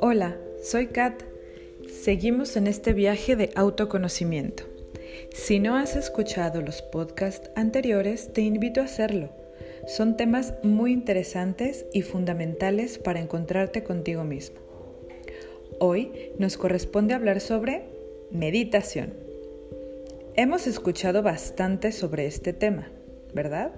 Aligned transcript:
Hola, 0.00 0.36
soy 0.62 0.86
Kat. 0.86 1.22
Seguimos 2.02 2.56
en 2.56 2.66
este 2.66 2.92
viaje 2.92 3.36
de 3.36 3.50
autoconocimiento. 3.54 4.64
Si 5.34 5.58
no 5.60 5.76
has 5.76 5.96
escuchado 5.96 6.62
los 6.62 6.82
podcasts 6.82 7.50
anteriores, 7.56 8.32
te 8.32 8.40
invito 8.40 8.80
a 8.80 8.84
hacerlo. 8.84 9.28
Son 9.86 10.16
temas 10.16 10.54
muy 10.62 10.92
interesantes 10.92 11.86
y 11.92 12.02
fundamentales 12.02 12.98
para 12.98 13.20
encontrarte 13.20 13.82
contigo 13.82 14.24
mismo. 14.24 14.60
Hoy 15.78 16.32
nos 16.38 16.56
corresponde 16.56 17.14
hablar 17.14 17.40
sobre 17.40 17.84
meditación. 18.30 19.14
Hemos 20.36 20.66
escuchado 20.66 21.22
bastante 21.22 21.92
sobre 21.92 22.26
este 22.26 22.52
tema, 22.52 22.90
¿verdad? 23.34 23.72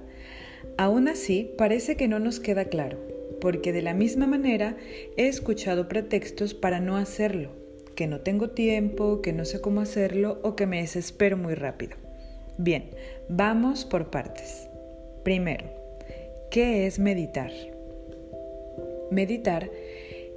Aún 0.76 1.08
así, 1.08 1.52
parece 1.56 1.96
que 1.96 2.08
no 2.08 2.18
nos 2.18 2.40
queda 2.40 2.66
claro 2.66 3.12
porque 3.42 3.72
de 3.72 3.82
la 3.82 3.92
misma 3.92 4.28
manera 4.28 4.76
he 5.16 5.26
escuchado 5.26 5.88
pretextos 5.88 6.54
para 6.54 6.78
no 6.78 6.96
hacerlo, 6.96 7.50
que 7.96 8.06
no 8.06 8.20
tengo 8.20 8.50
tiempo, 8.50 9.20
que 9.20 9.32
no 9.32 9.44
sé 9.44 9.60
cómo 9.60 9.80
hacerlo 9.80 10.38
o 10.44 10.54
que 10.54 10.68
me 10.68 10.80
desespero 10.80 11.36
muy 11.36 11.56
rápido. 11.56 11.96
Bien, 12.56 12.90
vamos 13.28 13.84
por 13.84 14.10
partes. 14.10 14.68
Primero, 15.24 15.64
¿qué 16.52 16.86
es 16.86 17.00
meditar? 17.00 17.50
Meditar 19.10 19.68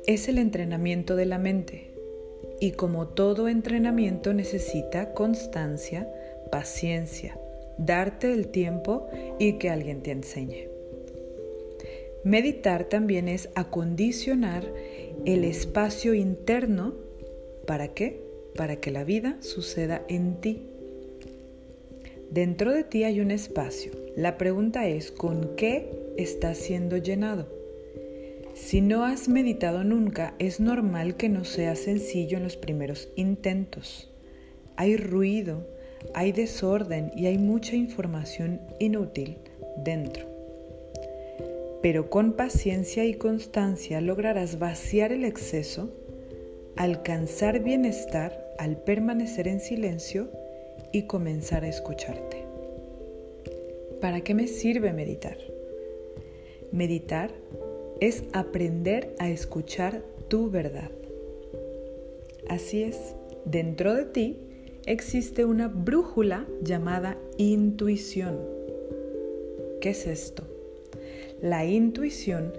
es 0.08 0.28
el 0.28 0.40
entrenamiento 0.40 1.16
de 1.16 1.28
la 1.28 1.38
mente 1.38 1.92
y 2.60 2.72
como 2.72 3.10
todo 3.10 3.48
entrenamiento 3.50 4.34
necesita 4.34 5.14
constancia, 5.14 6.10
paciencia, 6.52 7.38
darte 7.78 8.32
el 8.32 8.48
tiempo 8.48 9.08
y 9.40 9.54
que 9.54 9.70
alguien 9.70 10.02
te 10.02 10.12
enseñe. 10.12 10.70
Meditar 12.24 12.86
también 12.86 13.28
es 13.28 13.50
acondicionar 13.56 14.66
el 15.26 15.44
espacio 15.44 16.14
interno. 16.14 16.96
¿Para 17.68 17.90
qué? 17.90 18.22
Para 18.56 18.78
que 18.78 18.92
la 18.92 19.04
vida 19.04 19.38
suceda 19.42 20.04
en 20.08 20.42
ti. 20.42 20.64
Dentro 22.32 22.74
de 22.74 22.84
ti 22.84 23.04
hay 23.04 23.20
un 23.20 23.32
espacio. 23.32 23.92
La 24.16 24.38
pregunta 24.38 24.88
es, 24.88 25.12
¿con 25.12 25.56
qué 25.56 25.90
está 26.18 26.56
siendo 26.56 26.98
llenado? 26.98 27.48
Si 28.56 28.82
no 28.82 29.04
has 29.04 29.28
meditado 29.28 29.84
nunca, 29.84 30.34
es 30.40 30.60
normal 30.60 31.18
que 31.18 31.30
no 31.30 31.44
sea 31.44 31.76
sencillo 31.76 32.38
en 32.38 32.44
los 32.44 32.58
primeros 32.58 33.10
intentos. 33.16 34.10
Hay 34.78 34.98
ruido, 34.98 35.68
hay 36.14 36.32
desorden 36.32 37.12
y 37.16 37.26
hay 37.26 37.38
mucha 37.38 37.76
información 37.76 38.62
inútil 38.80 39.38
dentro 39.78 40.36
pero 41.86 42.10
con 42.10 42.34
paciencia 42.34 43.06
y 43.06 43.14
constancia 43.14 44.02
lograrás 44.02 44.58
vaciar 44.58 45.12
el 45.12 45.24
exceso, 45.24 45.92
alcanzar 46.76 47.60
bienestar 47.60 48.56
al 48.58 48.78
permanecer 48.78 49.48
en 49.48 49.60
silencio 49.60 50.28
y 50.92 51.04
comenzar 51.04 51.64
a 51.64 51.68
escucharte. 51.68 52.44
¿Para 54.02 54.22
qué 54.22 54.34
me 54.34 54.48
sirve 54.48 54.94
meditar? 54.94 55.38
Meditar 56.72 57.30
es 58.02 58.24
aprender 58.34 59.14
a 59.20 59.30
escuchar 59.30 60.02
tu 60.28 60.50
verdad. 60.50 60.90
Así 62.50 62.82
es, 62.82 63.14
dentro 63.46 63.94
de 63.94 64.06
ti 64.06 64.40
existe 64.86 65.46
una 65.46 65.68
brújula 65.68 66.46
llamada 66.62 67.18
intuición. 67.38 68.40
¿Qué 69.82 69.92
es 69.92 70.08
esto? 70.08 70.48
La 71.42 71.66
intuición 71.66 72.54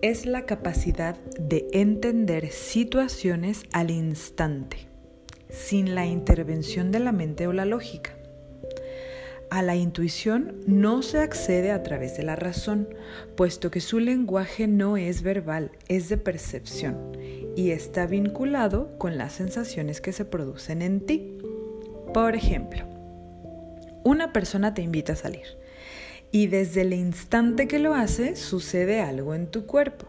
es 0.00 0.26
la 0.26 0.46
capacidad 0.46 1.16
de 1.38 1.68
entender 1.72 2.50
situaciones 2.50 3.62
al 3.72 3.90
instante, 3.90 4.88
sin 5.48 5.94
la 5.94 6.06
intervención 6.06 6.90
de 6.90 6.98
la 7.00 7.12
mente 7.12 7.46
o 7.46 7.52
la 7.52 7.64
lógica. 7.64 8.16
A 9.50 9.60
la 9.60 9.76
intuición 9.76 10.60
no 10.66 11.02
se 11.02 11.18
accede 11.18 11.72
a 11.72 11.82
través 11.82 12.16
de 12.16 12.22
la 12.22 12.36
razón, 12.36 12.88
puesto 13.36 13.70
que 13.70 13.80
su 13.80 14.00
lenguaje 14.00 14.66
no 14.66 14.96
es 14.96 15.22
verbal, 15.22 15.72
es 15.88 16.08
de 16.08 16.16
percepción 16.16 17.12
y 17.54 17.72
está 17.72 18.06
vinculado 18.06 18.96
con 18.96 19.18
las 19.18 19.34
sensaciones 19.34 20.00
que 20.00 20.12
se 20.12 20.24
producen 20.24 20.80
en 20.80 21.04
ti. 21.04 21.31
Por 22.12 22.34
ejemplo, 22.36 22.84
una 24.04 24.34
persona 24.34 24.74
te 24.74 24.82
invita 24.82 25.14
a 25.14 25.16
salir 25.16 25.46
y 26.30 26.46
desde 26.46 26.82
el 26.82 26.92
instante 26.92 27.66
que 27.66 27.78
lo 27.78 27.94
hace 27.94 28.36
sucede 28.36 29.00
algo 29.00 29.34
en 29.34 29.46
tu 29.46 29.64
cuerpo. 29.64 30.08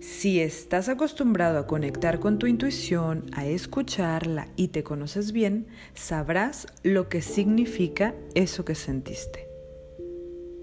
Si 0.00 0.40
estás 0.40 0.88
acostumbrado 0.88 1.58
a 1.58 1.66
conectar 1.66 2.20
con 2.20 2.38
tu 2.38 2.46
intuición, 2.46 3.26
a 3.34 3.44
escucharla 3.44 4.48
y 4.56 4.68
te 4.68 4.82
conoces 4.82 5.32
bien, 5.32 5.66
sabrás 5.92 6.66
lo 6.82 7.10
que 7.10 7.20
significa 7.20 8.14
eso 8.34 8.64
que 8.64 8.74
sentiste. 8.74 9.46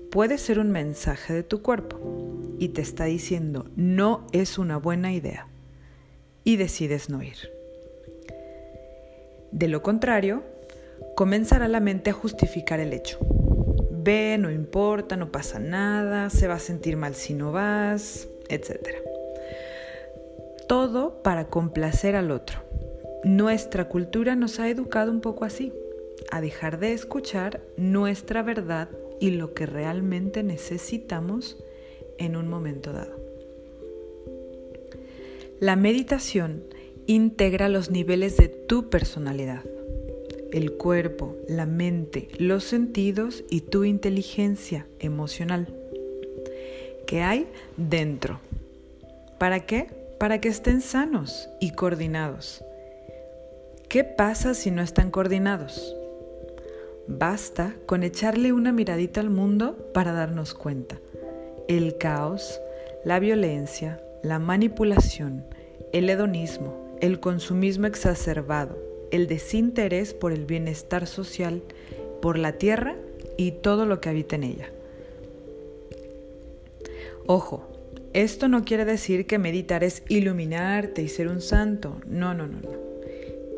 Puede 0.09 0.40
ser 0.40 0.57
un 0.57 0.72
mensaje 0.72 1.34
de 1.34 1.44
tu 1.44 1.62
cuerpo 1.62 2.00
y 2.57 2.69
te 2.69 2.81
está 2.81 3.06
diciendo 3.06 3.69
no 3.75 4.25
es 4.31 4.57
una 4.57 4.78
buena 4.78 5.13
idea 5.13 5.47
y 6.44 6.56
decides 6.56 7.12
no 7.12 7.22
ir. 7.22 7.56
De 9.57 9.68
lo 9.68 9.81
contrario, 9.81 10.44
comenzará 11.16 11.68
la 11.68 11.79
mente 11.79 12.12
a 12.12 12.13
justificar 12.13 12.79
el 12.79 12.94
hecho 12.94 13.19
ve, 14.07 14.38
no 14.40 14.50
importa, 14.50 15.18
no 15.18 15.34
pasa 15.34 15.59
nada, 15.59 16.29
se 16.29 16.47
va 16.47 16.53
a 16.53 16.59
sentir 16.59 16.95
mal 16.95 17.13
si 17.13 17.34
no 17.34 17.51
vas, 17.51 18.29
etc. 18.47 18.88
Todo 20.66 21.22
para 21.22 21.50
complacer 21.50 22.16
al 22.16 22.31
otro. 22.31 22.62
Nuestra 23.25 23.90
cultura 23.90 24.38
nos 24.38 24.62
ha 24.62 24.69
educado 24.69 25.12
un 25.12 25.19
poco 25.19 25.44
así, 25.44 25.73
a 26.31 26.40
dejar 26.40 26.79
de 26.79 26.94
escuchar 26.94 27.59
nuestra 27.75 28.44
verdad 28.44 28.88
y 29.19 29.31
lo 29.31 29.53
que 29.53 29.66
realmente 29.66 30.41
necesitamos 30.41 31.57
en 32.17 32.38
un 32.38 32.47
momento 32.47 32.94
dado. 32.94 33.17
La 35.59 35.75
meditación 35.75 36.63
integra 37.07 37.69
los 37.69 37.90
niveles 37.90 38.38
de 38.38 38.47
tu 38.47 38.90
personalidad 38.90 39.63
el 40.51 40.73
cuerpo, 40.73 41.35
la 41.47 41.66
mente, 41.66 42.29
los 42.40 42.63
sentidos 42.63 43.44
y 43.50 43.62
tu 43.62 43.84
inteligencia 43.84 44.88
emocional 45.00 45.67
que 47.06 47.22
hay 47.22 47.47
dentro. 47.78 48.40
¿Para 49.38 49.62
qué? 49.66 49.88
Para 50.19 50.41
que 50.41 50.50
estén 50.50 50.81
sanos 50.81 51.50
y 51.62 51.72
coordinados. 51.72 52.63
¿Qué 53.88 54.03
pasa 54.03 54.53
si 54.53 54.72
no 54.72 54.81
están 54.81 55.12
coordinados? 55.12 55.96
Basta 57.07 57.75
con 57.85 58.03
echarle 58.03 58.51
una 58.51 58.73
miradita 58.73 59.22
al 59.22 59.29
mundo 59.29 59.91
para 59.94 60.12
darnos 60.12 60.53
cuenta. 60.53 61.00
El 61.69 61.97
caos, 61.97 62.59
la 63.06 63.19
violencia, 63.19 64.01
la 64.23 64.40
manipulación, 64.40 65.46
el 65.94 66.09
hedonismo, 66.09 66.87
el 67.02 67.19
consumismo 67.19 67.88
exacerbado, 67.88 68.78
el 69.12 69.28
desinterés 69.28 70.13
por 70.13 70.31
el 70.31 70.46
bienestar 70.46 71.08
social, 71.08 71.62
por 72.22 72.38
la 72.38 72.53
tierra 72.53 72.96
y 73.38 73.52
todo 73.52 73.85
lo 73.85 74.02
que 74.02 74.09
habita 74.09 74.35
en 74.35 74.44
ella. 74.44 74.72
Ojo, 77.25 77.68
esto 78.13 78.47
no 78.47 78.63
quiere 78.63 78.85
decir 78.85 79.28
que 79.28 79.38
meditar 79.38 79.84
es 79.84 80.03
iluminarte 80.08 81.02
y 81.02 81.09
ser 81.09 81.28
un 81.28 81.41
santo. 81.41 82.02
No, 82.08 82.34
no, 82.34 82.47
no, 82.47 82.59
no. 82.62 82.88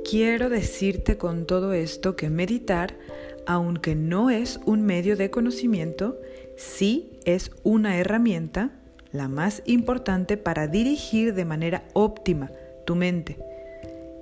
Quiero 0.09 0.49
decirte 0.49 1.17
con 1.17 1.45
todo 1.45 1.73
esto 1.73 2.15
que 2.15 2.29
meditar, 2.29 2.97
aunque 3.45 3.95
no 3.95 4.29
es 4.29 4.59
un 4.65 4.81
medio 4.81 5.15
de 5.15 5.29
conocimiento, 5.29 6.19
sí 6.57 7.19
es 7.25 7.51
una 7.63 7.97
herramienta, 7.97 8.71
la 9.11 9.27
más 9.27 9.61
importante 9.65 10.37
para 10.37 10.67
dirigir 10.67 11.33
de 11.33 11.45
manera 11.45 11.87
óptima 11.93 12.51
tu 12.89 12.95
mente 12.95 13.37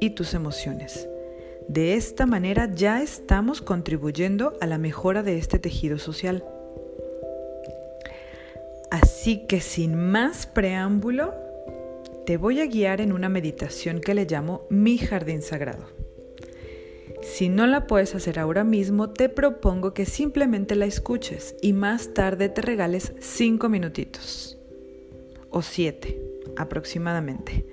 y 0.02 0.10
tus 0.10 0.34
emociones. 0.34 1.08
De 1.70 1.94
esta 1.94 2.26
manera 2.26 2.70
ya 2.76 3.02
estamos 3.02 3.62
contribuyendo 3.62 4.58
a 4.60 4.66
la 4.66 4.78
mejora 4.78 5.24
de 5.24 5.38
este 5.38 5.58
tejido 5.58 6.00
social. 6.00 6.44
Así 8.92 9.48
que 9.48 9.62
sin 9.62 9.96
más 9.96 10.48
preámbulo, 10.48 11.34
te 12.26 12.36
voy 12.36 12.60
a 12.60 12.66
guiar 12.66 13.00
en 13.00 13.14
una 13.14 13.30
meditación 13.30 14.02
que 14.02 14.14
le 14.14 14.26
llamo 14.26 14.64
mi 14.70 14.98
jardín 14.98 15.42
sagrado. 15.42 15.86
Si 17.22 17.48
no 17.48 17.68
la 17.68 17.88
puedes 17.88 18.16
hacer 18.16 18.38
ahora 18.38 18.66
mismo, 18.66 19.12
te 19.12 19.30
propongo 19.30 19.94
que 19.94 20.06
simplemente 20.06 20.76
la 20.76 20.88
escuches 20.88 21.56
y 21.62 21.72
más 21.72 22.14
tarde 22.14 22.50
te 22.50 22.62
regales 22.62 23.14
5 23.22 23.70
minutitos 23.70 24.58
o 25.52 25.62
7 25.62 26.22
aproximadamente 26.58 27.66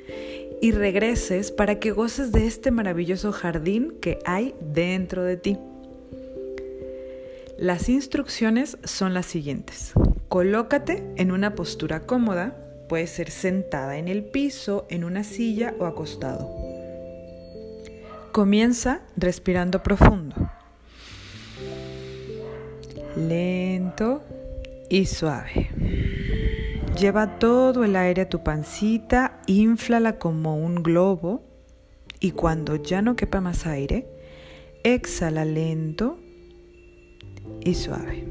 y 0.64 0.72
regreses 0.72 1.52
para 1.52 1.78
que 1.78 1.90
goces 1.90 2.32
de 2.32 2.46
este 2.46 2.70
maravilloso 2.70 3.32
jardín 3.32 3.98
que 4.00 4.18
hay 4.24 4.54
dentro 4.62 5.22
de 5.22 5.36
ti. 5.36 5.58
Las 7.58 7.90
instrucciones 7.90 8.78
son 8.82 9.12
las 9.12 9.26
siguientes. 9.26 9.92
Colócate 10.30 11.04
en 11.16 11.32
una 11.32 11.54
postura 11.54 12.06
cómoda, 12.06 12.56
puede 12.88 13.06
ser 13.08 13.30
sentada 13.30 13.98
en 13.98 14.08
el 14.08 14.24
piso, 14.24 14.86
en 14.88 15.04
una 15.04 15.22
silla 15.22 15.74
o 15.78 15.84
acostado. 15.84 16.50
Comienza 18.32 19.02
respirando 19.18 19.82
profundo. 19.82 20.34
Lento 23.18 24.22
y 24.88 25.04
suave. 25.04 26.23
Lleva 26.98 27.40
todo 27.40 27.82
el 27.82 27.96
aire 27.96 28.22
a 28.22 28.28
tu 28.28 28.44
pancita, 28.44 29.40
inflala 29.46 30.18
como 30.18 30.56
un 30.56 30.82
globo 30.82 31.42
y 32.20 32.30
cuando 32.30 32.76
ya 32.76 33.02
no 33.02 33.16
quepa 33.16 33.40
más 33.40 33.66
aire, 33.66 34.06
exhala 34.84 35.44
lento 35.44 36.18
y 37.60 37.74
suave. 37.74 38.24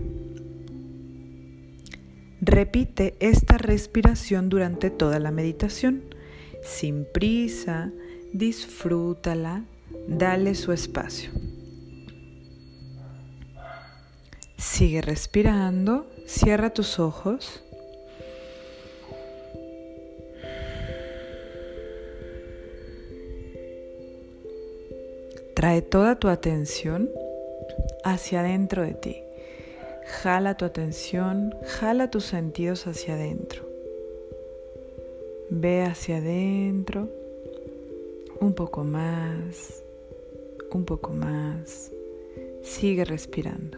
Repite 2.39 3.15
esta 3.19 3.57
respiración 3.57 4.50
durante 4.50 4.89
toda 4.89 5.19
la 5.19 5.31
meditación. 5.31 6.04
Sin 6.62 7.06
prisa, 7.12 7.92
disfrútala, 8.33 9.65
dale 10.07 10.56
su 10.56 10.71
espacio. 10.71 11.31
Sigue 14.57 15.01
respirando, 15.01 16.10
cierra 16.25 16.69
tus 16.69 17.00
ojos. 17.00 17.62
Trae 25.63 25.81
toda 25.81 26.19
tu 26.19 26.27
atención 26.27 27.10
hacia 28.04 28.42
adentro 28.42 28.83
de 28.83 28.95
ti. 28.95 29.24
Jala 30.21 30.57
tu 30.57 30.65
atención, 30.65 31.56
jala 31.65 32.12
tus 32.12 32.25
sentidos 32.25 32.86
hacia 32.86 33.13
adentro. 33.13 33.63
Ve 35.50 35.83
hacia 35.83 36.18
adentro, 36.18 37.07
un 38.42 38.51
poco 38.51 38.83
más, 38.83 39.86
un 40.69 40.83
poco 40.83 41.12
más. 41.13 41.94
Sigue 42.62 43.06
respirando. 43.06 43.77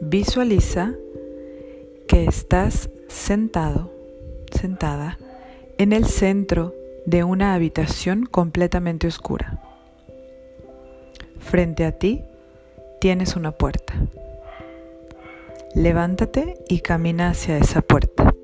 Visualiza 0.00 0.96
que 2.08 2.24
estás 2.24 2.90
sentado, 3.06 3.92
sentada, 4.60 5.18
en 5.78 5.92
el 5.92 6.06
centro 6.06 6.79
de 7.06 7.24
una 7.24 7.54
habitación 7.54 8.26
completamente 8.26 9.06
oscura. 9.06 9.60
Frente 11.38 11.84
a 11.84 11.92
ti 11.92 12.24
tienes 13.00 13.36
una 13.36 13.52
puerta. 13.52 13.94
Levántate 15.74 16.58
y 16.68 16.80
camina 16.80 17.30
hacia 17.30 17.56
esa 17.56 17.80
puerta. 17.80 18.34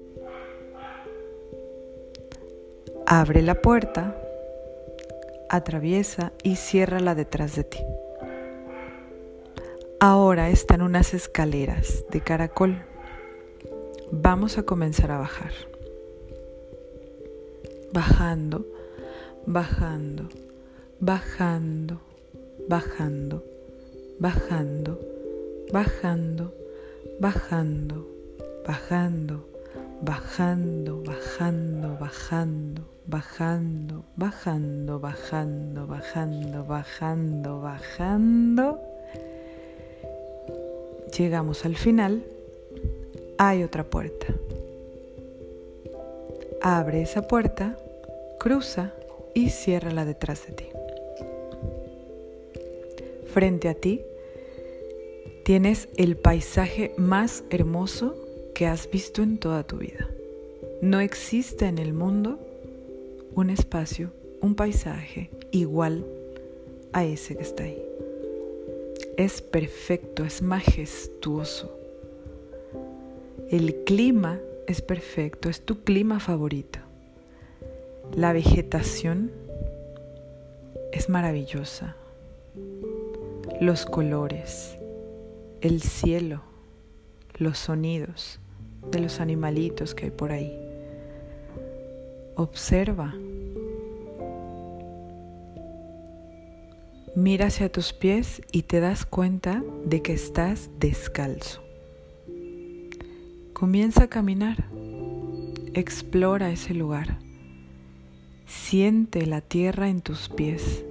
Abre 3.06 3.42
la 3.42 3.56
puerta, 3.56 4.16
atraviesa 5.48 6.32
y 6.42 6.56
ciérrala 6.56 7.14
detrás 7.14 7.54
de 7.54 7.64
ti. 7.64 7.78
Ahora 10.00 10.50
están 10.50 10.82
unas 10.82 11.14
escaleras 11.14 12.04
de 12.10 12.20
caracol. 12.20 12.84
Vamos 14.10 14.58
a 14.58 14.64
comenzar 14.64 15.10
a 15.10 15.18
bajar. 15.18 15.52
Bajando, 17.92 18.66
bajando, 19.46 20.28
bajando, 21.00 22.00
bajando, 22.68 23.42
bajando, 24.18 25.00
bajando, 25.70 26.52
bajando, 27.20 28.06
bajando, 28.64 29.46
bajando, 30.02 31.02
bajando, 31.04 31.98
bajando, 31.98 32.84
bajando, 33.06 34.04
bajando, 34.18 34.98
bajando, 34.98 35.86
bajando, 35.86 36.64
bajando, 36.66 37.60
bajando. 37.60 38.80
Llegamos 41.16 41.64
al 41.64 41.76
final. 41.76 42.24
Hay 43.38 43.62
otra 43.62 43.84
puerta. 43.84 44.34
Abre 46.62 47.02
esa 47.02 47.22
puerta, 47.22 47.76
cruza 48.38 48.92
y 49.34 49.50
ciérrala 49.50 50.04
detrás 50.04 50.46
de 50.46 50.52
ti 50.52 50.66
frente 53.36 53.68
a 53.68 53.74
ti, 53.74 54.00
tienes 55.44 55.90
el 55.98 56.16
paisaje 56.16 56.94
más 56.96 57.44
hermoso 57.50 58.16
que 58.54 58.66
has 58.66 58.90
visto 58.90 59.22
en 59.22 59.36
toda 59.36 59.62
tu 59.62 59.76
vida. 59.76 60.08
No 60.80 61.00
existe 61.00 61.66
en 61.66 61.76
el 61.76 61.92
mundo 61.92 62.38
un 63.34 63.50
espacio, 63.50 64.10
un 64.40 64.54
paisaje 64.54 65.28
igual 65.50 66.06
a 66.94 67.04
ese 67.04 67.36
que 67.36 67.42
está 67.42 67.64
ahí. 67.64 67.82
Es 69.18 69.42
perfecto, 69.42 70.24
es 70.24 70.40
majestuoso. 70.40 71.78
El 73.50 73.84
clima 73.84 74.40
es 74.66 74.82
perfecto, 74.82 75.48
es 75.48 75.64
tu 75.64 75.84
clima 75.84 76.20
favorito. 76.20 76.80
La 78.14 78.32
vegetación 78.32 79.32
es 80.92 81.08
maravillosa 81.08 81.96
los 83.60 83.86
colores, 83.86 84.76
el 85.60 85.82
cielo, 85.82 86.42
los 87.38 87.58
sonidos 87.58 88.38
de 88.90 89.00
los 89.00 89.20
animalitos 89.20 89.94
que 89.94 90.06
hay 90.06 90.10
por 90.10 90.32
ahí. 90.32 90.52
Observa. 92.34 93.14
Mira 97.14 97.46
hacia 97.46 97.72
tus 97.72 97.94
pies 97.94 98.42
y 98.52 98.64
te 98.64 98.80
das 98.80 99.06
cuenta 99.06 99.64
de 99.86 100.02
que 100.02 100.12
estás 100.12 100.68
descalzo. 100.78 101.65
Comienza 103.58 104.02
a 104.02 104.08
caminar. 104.08 104.66
Explora 105.72 106.50
ese 106.50 106.74
lugar. 106.74 107.16
Siente 108.44 109.24
la 109.24 109.40
tierra 109.40 109.88
en 109.88 110.02
tus 110.02 110.28
pies. 110.28 110.84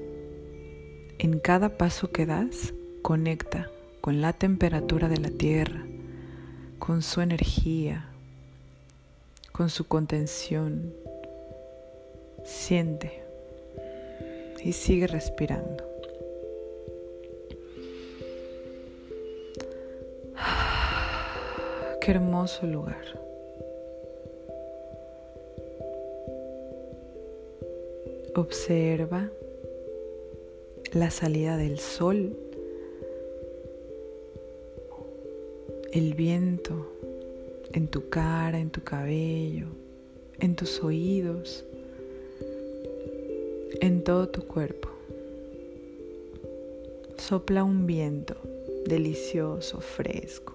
En 1.19 1.37
cada 1.37 1.77
paso 1.77 2.11
que 2.11 2.25
das, 2.25 2.73
conecta 3.03 3.69
con 4.01 4.19
la 4.19 4.33
temperatura 4.33 5.09
de 5.09 5.19
la 5.19 5.29
tierra, 5.29 5.85
con 6.79 7.03
su 7.03 7.21
energía, 7.21 8.07
con 9.51 9.69
su 9.69 9.87
contención. 9.87 10.91
Siente 12.43 13.21
y 14.63 14.73
sigue 14.73 15.05
respirando. 15.05 15.94
Qué 22.05 22.11
hermoso 22.11 22.67
lugar. 22.67 23.03
Observa 28.35 29.31
la 30.93 31.09
salida 31.09 31.57
del 31.57 31.79
sol, 31.79 32.37
el 35.93 36.13
viento 36.13 36.91
en 37.73 37.87
tu 37.87 38.07
cara, 38.09 38.59
en 38.59 38.69
tu 38.69 38.83
cabello, 38.83 39.65
en 40.37 40.55
tus 40.55 40.83
oídos, 40.83 41.65
en 43.81 44.03
todo 44.03 44.29
tu 44.29 44.45
cuerpo. 44.45 44.89
Sopla 47.17 47.63
un 47.63 47.87
viento 47.87 48.35
delicioso, 48.85 49.81
fresco. 49.81 50.54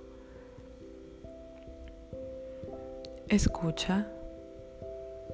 Escucha, 3.30 4.08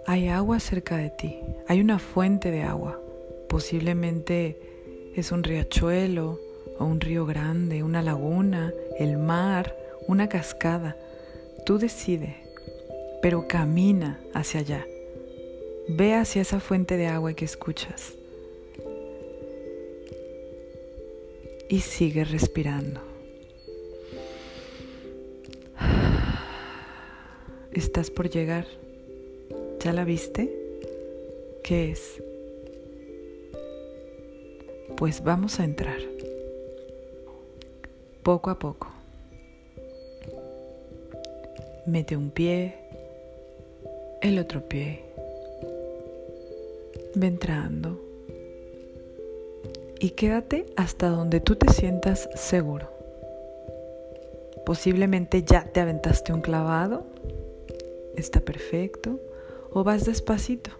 hay 0.06 0.28
agua 0.28 0.60
cerca 0.60 0.98
de 0.98 1.08
ti, 1.08 1.40
hay 1.66 1.80
una 1.80 1.98
fuente 1.98 2.50
de 2.50 2.62
agua, 2.62 3.00
posiblemente 3.48 4.60
es 5.14 5.32
un 5.32 5.42
riachuelo 5.42 6.38
o 6.78 6.84
un 6.84 7.00
río 7.00 7.24
grande, 7.24 7.82
una 7.82 8.02
laguna, 8.02 8.70
el 8.98 9.16
mar, 9.16 9.74
una 10.08 10.28
cascada. 10.28 10.94
Tú 11.64 11.78
decides, 11.78 12.34
pero 13.22 13.48
camina 13.48 14.20
hacia 14.34 14.60
allá. 14.60 14.86
Ve 15.88 16.12
hacia 16.16 16.42
esa 16.42 16.60
fuente 16.60 16.98
de 16.98 17.06
agua 17.06 17.32
que 17.32 17.46
escuchas. 17.46 18.12
Y 21.70 21.80
sigue 21.80 22.24
respirando. 22.24 23.05
Por 27.96 28.28
llegar. 28.28 28.66
¿Ya 29.80 29.94
la 29.94 30.04
viste? 30.04 30.52
¿Qué 31.64 31.92
es? 31.92 32.22
Pues 34.98 35.24
vamos 35.24 35.60
a 35.60 35.64
entrar. 35.64 35.96
Poco 38.22 38.50
a 38.50 38.58
poco. 38.58 38.88
Mete 41.86 42.18
un 42.18 42.30
pie, 42.30 42.74
el 44.20 44.38
otro 44.40 44.68
pie. 44.68 45.02
Ve 47.14 47.28
entrando. 47.28 47.98
Y 50.00 50.10
quédate 50.10 50.66
hasta 50.76 51.08
donde 51.08 51.40
tú 51.40 51.56
te 51.56 51.72
sientas 51.72 52.28
seguro. 52.34 52.90
Posiblemente 54.66 55.42
ya 55.44 55.64
te 55.64 55.80
aventaste 55.80 56.34
un 56.34 56.42
clavado. 56.42 57.15
Está 58.16 58.40
perfecto. 58.40 59.20
O 59.70 59.84
vas 59.84 60.06
despacito. 60.06 60.70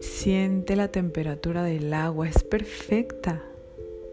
Siente 0.00 0.76
la 0.76 0.88
temperatura 0.88 1.62
del 1.62 1.92
agua. 1.92 2.28
Es 2.28 2.42
perfecta. 2.42 3.42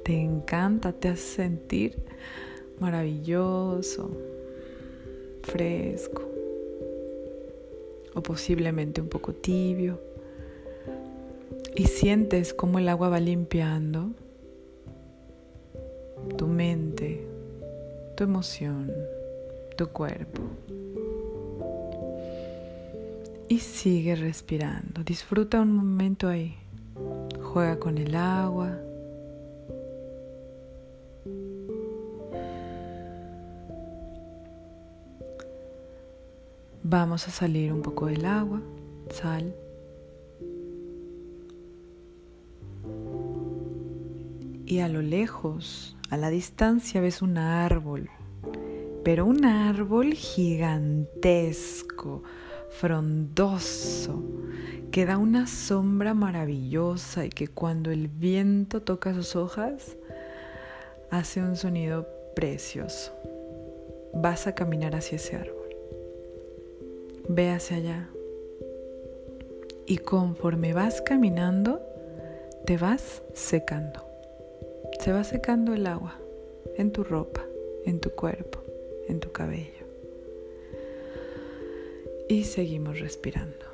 Te 0.04 0.14
encanta. 0.20 0.94
Te 0.94 1.10
hace 1.10 1.36
sentir 1.36 1.96
maravilloso. 2.80 4.12
Fresco. 5.44 6.24
O 8.14 8.22
posiblemente 8.22 9.02
un 9.02 9.08
poco 9.10 9.34
tibio. 9.34 10.00
Y 11.76 11.88
sientes 11.88 12.54
cómo 12.54 12.80
el 12.80 12.88
agua 12.88 13.10
va 13.10 13.20
limpiando 13.20 14.12
tu 16.38 16.48
mente, 16.48 17.26
tu 18.16 18.24
emoción, 18.24 18.92
tu 19.78 19.88
cuerpo. 19.88 20.42
Y 23.48 23.60
sigue 23.60 24.16
respirando. 24.16 25.04
Disfruta 25.04 25.62
un 25.62 25.74
momento 25.74 26.28
ahí. 26.28 26.56
Juega 27.42 27.80
con 27.80 27.98
el 27.98 28.14
agua. 28.16 28.78
Vamos 36.84 37.28
a 37.28 37.32
salir 37.32 37.74
un 37.74 37.82
poco 37.82 38.06
del 38.08 38.26
agua. 38.26 38.62
Sal. 39.12 39.56
Y 44.66 44.80
a 44.80 44.88
lo 44.88 45.04
lejos 45.04 45.96
a 46.10 46.18
la 46.18 46.30
distancia 46.30 47.02
ves 47.02 47.22
un 47.22 47.38
árbol, 47.38 48.10
pero 49.04 49.26
un 49.26 49.46
árbol 49.46 50.14
gigantesco, 50.14 52.24
frondoso, 52.70 54.24
que 54.92 55.06
da 55.06 55.18
una 55.18 55.48
sombra 55.48 56.14
maravillosa 56.14 57.26
y 57.26 57.30
que 57.30 57.48
cuando 57.48 57.92
el 57.92 58.08
viento 58.08 58.82
toca 58.82 59.14
sus 59.14 59.36
hojas 59.36 59.98
hace 61.10 61.42
un 61.42 61.56
sonido 61.56 62.08
precioso. 62.36 63.14
Vas 64.14 64.48
a 64.48 64.56
caminar 64.56 64.96
hacia 64.96 65.18
ese 65.18 65.36
árbol. 65.36 65.70
Ve 67.28 67.50
hacia 67.52 67.78
allá. 67.78 68.10
Y 69.86 69.98
conforme 69.98 70.74
vas 70.74 71.02
caminando, 71.02 71.82
te 72.66 72.78
vas 72.78 73.22
secando. 73.34 74.04
Se 75.00 75.12
va 75.12 75.24
secando 75.24 75.74
el 75.74 75.86
agua 75.88 76.16
en 76.78 76.92
tu 76.92 77.04
ropa, 77.04 77.46
en 77.86 78.00
tu 78.00 78.10
cuerpo, 78.12 78.60
en 79.08 79.20
tu 79.20 79.32
cabello. 79.32 79.85
Y 82.30 82.44
seguimos 82.44 83.00
respirando. 83.00 83.66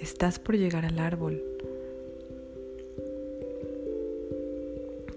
Estás 0.00 0.38
por 0.38 0.56
llegar 0.56 0.84
al 0.84 0.98
árbol. 0.98 1.42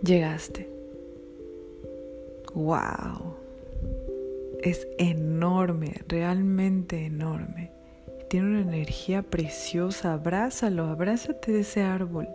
Llegaste. 0.03 0.67
¡Wow! 2.53 3.35
Es 4.61 4.87
enorme, 4.97 5.93
realmente 6.07 7.05
enorme 7.05 7.71
tiene 8.31 8.47
una 8.47 8.61
energía 8.61 9.23
preciosa. 9.23 10.13
Abrázalo, 10.13 10.85
abrázate 10.85 11.51
de 11.51 11.59
ese 11.59 11.81
árbol. 11.81 12.29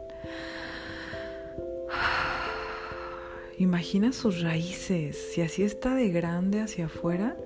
Imagina 3.59 4.13
sus 4.13 4.43
raíces. 4.43 5.17
Si 5.33 5.41
así 5.41 5.63
está 5.63 5.95
de 5.95 6.11
grande 6.11 6.61
hacia 6.61 6.87
afuera, 6.87 7.37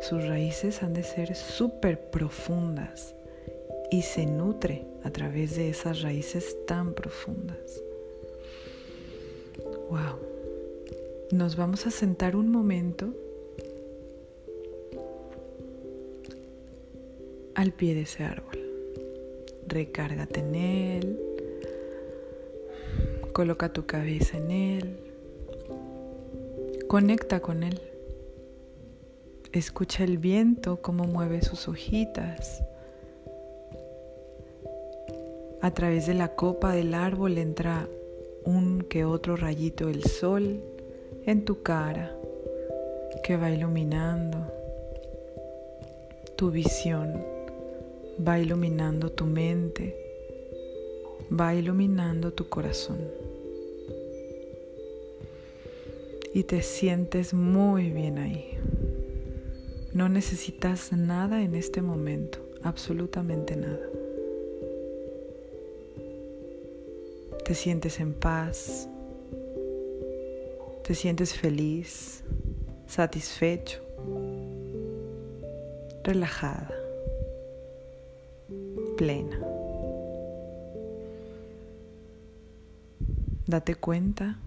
sus 0.00 0.24
raíces 0.26 0.82
han 0.82 0.94
de 0.94 1.02
ser 1.02 1.34
súper 1.34 2.10
profundas 2.10 3.14
y 3.90 4.02
se 4.02 4.24
nutre 4.24 4.86
a 5.02 5.10
través 5.10 5.56
de 5.56 5.68
esas 5.68 6.02
raíces 6.02 6.56
tan 6.66 6.94
profundas. 6.94 7.82
Wow. 9.90 10.18
Nos 11.32 11.56
vamos 11.56 11.86
a 11.86 11.90
sentar 11.90 12.36
un 12.36 12.48
momento 12.48 13.12
al 17.54 17.72
pie 17.72 17.94
de 17.94 18.02
ese 18.02 18.22
árbol. 18.24 18.58
Recárgate 19.66 20.40
en 20.40 20.54
él. 20.54 21.20
Coloca 23.32 23.72
tu 23.72 23.86
cabeza 23.86 24.36
en 24.36 24.50
él. 24.50 25.01
Conecta 26.92 27.40
con 27.40 27.62
él. 27.62 27.80
Escucha 29.50 30.04
el 30.04 30.18
viento 30.18 30.82
cómo 30.82 31.04
mueve 31.04 31.40
sus 31.40 31.66
hojitas. 31.66 32.62
A 35.62 35.70
través 35.70 36.06
de 36.06 36.12
la 36.12 36.34
copa 36.34 36.74
del 36.74 36.92
árbol 36.92 37.38
entra 37.38 37.88
un 38.44 38.82
que 38.82 39.06
otro 39.06 39.36
rayito 39.36 39.86
del 39.86 40.04
sol 40.04 40.62
en 41.24 41.46
tu 41.46 41.62
cara 41.62 42.14
que 43.24 43.38
va 43.38 43.50
iluminando 43.50 44.52
tu 46.36 46.50
visión 46.50 47.24
va 48.20 48.38
iluminando 48.38 49.10
tu 49.12 49.24
mente, 49.24 49.96
va 51.32 51.54
iluminando 51.54 52.34
tu 52.34 52.50
corazón. 52.50 53.31
Y 56.34 56.44
te 56.44 56.62
sientes 56.62 57.34
muy 57.34 57.90
bien 57.90 58.18
ahí. 58.18 58.58
No 59.92 60.08
necesitas 60.08 60.92
nada 60.92 61.42
en 61.42 61.54
este 61.54 61.82
momento, 61.82 62.38
absolutamente 62.62 63.56
nada. 63.56 63.86
Te 67.44 67.54
sientes 67.54 68.00
en 68.00 68.14
paz, 68.14 68.88
te 70.84 70.94
sientes 70.94 71.34
feliz, 71.34 72.24
satisfecho, 72.86 73.82
relajada 76.04 76.72
plena. 78.96 79.38
Date 83.46 83.74
cuenta, 83.74 84.38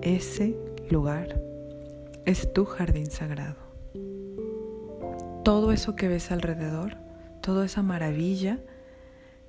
ese 0.00 0.56
lugar 0.90 1.40
es 2.26 2.52
tu 2.52 2.64
jardín 2.64 3.10
sagrado. 3.10 3.56
Todo 5.44 5.72
eso 5.72 5.96
que 5.96 6.08
ves 6.08 6.30
alrededor, 6.30 6.96
toda 7.40 7.64
esa 7.64 7.82
maravilla, 7.82 8.60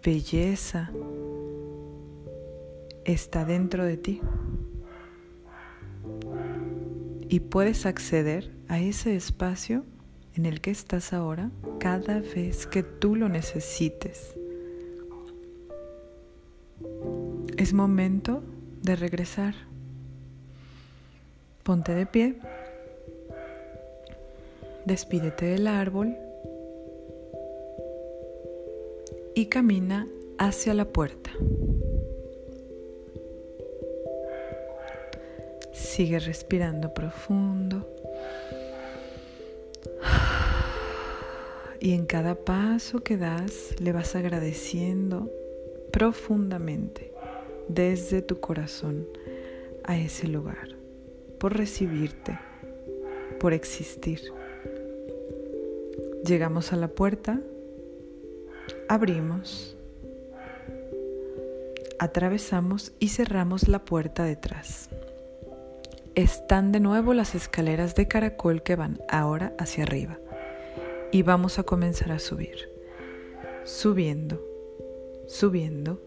belleza, 0.03 0.91
está 3.05 3.45
dentro 3.45 3.85
de 3.85 3.97
ti. 3.97 4.21
Y 7.27 7.39
puedes 7.41 7.85
acceder 7.85 8.51
a 8.67 8.79
ese 8.79 9.15
espacio 9.15 9.85
en 10.35 10.45
el 10.45 10.61
que 10.61 10.71
estás 10.71 11.13
ahora 11.13 11.51
cada 11.79 12.19
vez 12.19 12.67
que 12.67 12.83
tú 12.83 13.15
lo 13.15 13.29
necesites. 13.29 14.35
Es 17.57 17.73
momento 17.73 18.43
de 18.81 18.95
regresar. 18.95 19.55
Ponte 21.63 21.93
de 21.93 22.07
pie. 22.07 22.35
Despídete 24.85 25.45
del 25.45 25.67
árbol 25.67 26.17
y 29.35 29.45
camina 29.45 30.07
hacia 30.39 30.73
la 30.73 30.85
puerta. 30.85 31.29
Sigue 35.71 36.19
respirando 36.19 36.95
profundo. 36.95 37.87
Y 41.79 41.93
en 41.93 42.07
cada 42.07 42.35
paso 42.35 43.03
que 43.03 43.17
das 43.17 43.79
le 43.79 43.91
vas 43.91 44.15
agradeciendo 44.15 45.29
profundamente 45.91 47.11
desde 47.67 48.23
tu 48.23 48.39
corazón 48.39 49.07
a 49.83 49.97
ese 49.97 50.27
lugar 50.27 50.80
por 51.41 51.57
recibirte, 51.57 52.37
por 53.39 53.51
existir. 53.51 54.21
Llegamos 56.23 56.71
a 56.71 56.75
la 56.75 56.87
puerta, 56.87 57.41
abrimos, 58.87 59.75
atravesamos 61.97 62.91
y 62.99 63.07
cerramos 63.07 63.67
la 63.67 63.83
puerta 63.83 64.23
detrás. 64.23 64.89
Están 66.13 66.71
de 66.71 66.79
nuevo 66.79 67.15
las 67.15 67.33
escaleras 67.33 67.95
de 67.95 68.07
caracol 68.07 68.61
que 68.61 68.75
van 68.75 68.99
ahora 69.09 69.55
hacia 69.57 69.85
arriba 69.85 70.19
y 71.11 71.23
vamos 71.23 71.57
a 71.57 71.63
comenzar 71.63 72.11
a 72.11 72.19
subir. 72.19 72.69
Subiendo, 73.63 74.39
subiendo, 75.27 76.03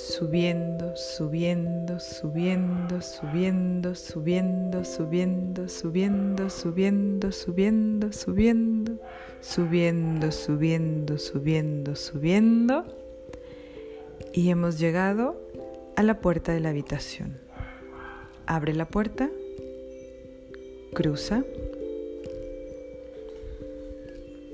subiendo, 0.00 0.96
subiendo, 0.96 2.00
subiendo, 2.00 3.00
subiendo, 3.00 3.94
subiendo, 3.94 4.84
subiendo, 4.84 5.68
subiendo, 5.68 5.68
subiendo, 5.68 7.32
subiendo, 7.32 8.12
subiendo, 8.12 8.98
subiendo, 9.40 10.32
subiendo, 10.32 11.18
subiendo, 11.18 11.96
subiendo. 11.96 12.84
Y 14.32 14.50
hemos 14.50 14.78
llegado 14.78 15.40
a 15.96 16.02
la 16.02 16.20
puerta 16.20 16.52
de 16.52 16.60
la 16.60 16.70
habitación. 16.70 17.38
Abre 18.46 18.74
la 18.74 18.88
puerta, 18.88 19.30
cruza 20.94 21.44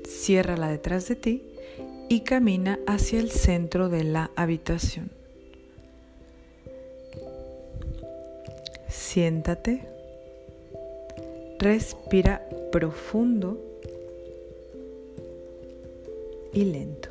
ciérrala 0.07 0.69
detrás 0.69 1.07
de 1.07 1.15
ti 1.15 1.43
y 2.09 2.21
camina 2.21 2.79
hacia 2.87 3.19
el 3.19 3.31
centro 3.31 3.89
de 3.89 4.03
la 4.03 4.31
habitación. 4.35 5.16
Siéntate, 8.97 9.87
respira 11.59 12.41
profundo 12.71 13.59
y 16.51 16.65
lento. 16.65 17.09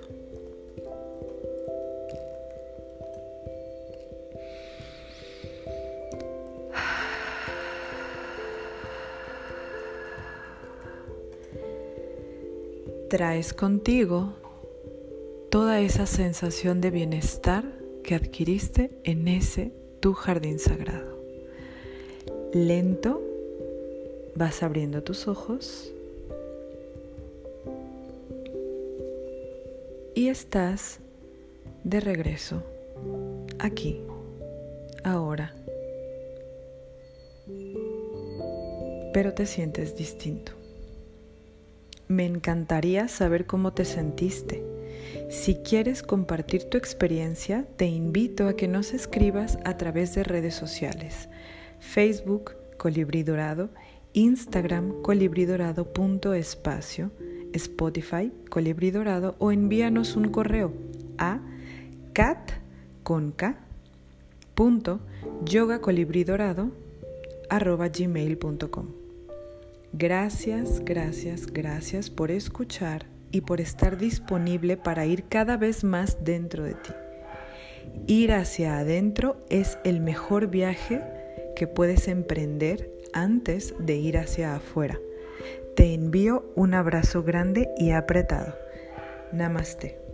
traes 13.09 13.55
contigo 13.55 14.35
toda 15.49 15.81
esa 15.81 16.05
sensación 16.07 16.81
de 16.81 16.90
bienestar 16.90 17.64
que 18.02 18.16
adquiriste 18.16 19.00
en 19.05 19.28
ese 19.28 19.73
tu 20.00 20.12
jardín 20.12 20.59
sagrado. 20.59 21.15
Lento 22.53 23.23
vas 24.35 24.62
abriendo 24.62 25.03
tus 25.03 25.29
ojos 25.29 25.93
y 30.15 30.29
estás 30.29 31.00
de 31.85 32.00
regreso 32.00 32.62
aquí, 33.59 34.00
ahora. 35.05 35.55
Pero 39.12 39.35
te 39.35 39.47
sientes 39.47 39.97
distinto. 39.97 40.53
Me 42.09 42.25
encantaría 42.25 43.09
saber 43.09 43.47
cómo 43.47 43.73
te 43.73 43.85
sentiste. 43.85 44.62
Si 45.29 45.57
quieres 45.57 46.03
compartir 46.03 46.65
tu 46.65 46.79
experiencia, 46.79 47.67
te 47.76 47.87
invito 47.87 48.49
a 48.49 48.55
que 48.55 48.69
nos 48.69 48.95
escribas 48.95 49.59
a 49.65 49.76
través 49.76 50.15
de 50.15 50.23
redes 50.23 50.55
sociales. 50.55 51.29
Facebook, 51.80 52.52
Colibrí 52.76 53.23
Dorado, 53.23 53.71
Instagram, 54.12 55.00
colibridorado.espacio, 55.02 57.11
Spotify, 57.52 58.33
Colibrí 58.49 58.90
Dorado 58.90 59.37
o 59.38 59.52
envíanos 59.52 60.16
un 60.16 60.30
correo 60.30 60.73
a 61.18 61.40
cat 62.12 62.52
con 63.02 63.33
k, 63.33 63.56
punto, 64.54 65.00
Gracias, 69.92 70.85
gracias, 70.85 71.46
gracias 71.46 72.11
por 72.11 72.31
escuchar 72.31 73.07
y 73.31 73.42
por 73.42 73.61
estar 73.61 73.98
disponible 73.98 74.77
para 74.77 75.07
ir 75.07 75.24
cada 75.24 75.57
vez 75.57 75.85
más 75.85 76.24
dentro 76.24 76.64
de 76.64 76.74
ti. 76.74 76.92
Ir 78.07 78.33
hacia 78.33 78.79
adentro 78.79 79.37
es 79.48 79.79
el 79.85 80.01
mejor 80.01 80.48
viaje 80.48 81.03
que 81.57 81.66
puedes 81.66 82.07
emprender 82.07 82.92
antes 83.12 83.75
de 83.81 83.97
ir 83.97 84.19
hacia 84.19 84.55
afuera. 84.55 85.01
Te 85.75 85.92
envío 85.92 86.45
un 86.55 86.75
abrazo 86.75 87.25
grande 87.25 87.69
y 87.77 87.90
apretado. 87.90 88.55
Namaste. 89.33 90.06